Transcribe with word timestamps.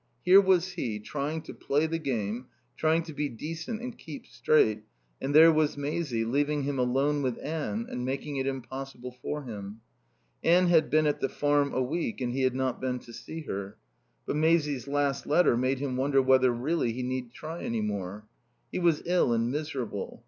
Here 0.25 0.41
was 0.41 0.69
he, 0.71 0.99
trying 0.99 1.43
to 1.43 1.53
play 1.53 1.85
the 1.85 1.99
game, 1.99 2.47
trying 2.75 3.03
to 3.03 3.13
be 3.13 3.29
decent 3.29 3.83
and 3.83 3.95
keep 3.95 4.25
straight, 4.25 4.81
and 5.21 5.35
there 5.35 5.51
was 5.51 5.77
Maisie 5.77 6.25
leaving 6.25 6.63
him 6.63 6.79
alone 6.79 7.21
with 7.21 7.37
Anne 7.37 7.85
and 7.87 8.03
making 8.03 8.37
it 8.37 8.47
impossible 8.47 9.11
for 9.21 9.43
him. 9.43 9.81
Anne 10.43 10.69
had 10.69 10.89
been 10.89 11.05
back 11.05 11.13
at 11.13 11.21
the 11.21 11.29
Farm 11.29 11.71
a 11.71 11.83
week 11.83 12.19
and 12.19 12.33
he 12.33 12.41
had 12.41 12.55
not 12.55 12.81
been 12.81 12.97
to 12.97 13.13
see 13.13 13.41
her. 13.41 13.77
But 14.25 14.37
Maisie's 14.37 14.87
last 14.87 15.27
letter 15.27 15.55
made 15.55 15.77
him 15.77 15.97
wonder 15.97 16.19
whether, 16.19 16.51
really, 16.51 16.93
he 16.93 17.03
need 17.03 17.31
try 17.31 17.61
any 17.61 17.81
more. 17.81 18.25
He 18.71 18.79
was 18.79 19.03
ill 19.05 19.33
and 19.33 19.51
miserable. 19.51 20.19